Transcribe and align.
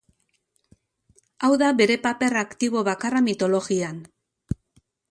Hau 1.43 1.51
da 1.63 1.69
bere 1.83 1.99
paper 2.09 2.39
aktibo 2.43 2.85
bakarra 2.89 3.23
mitologian. 3.31 4.03